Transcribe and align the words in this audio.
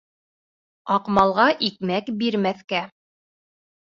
Аҡмалға 0.93 1.45
икмәк 1.67 2.09
бирмәҫкә! 2.21 2.79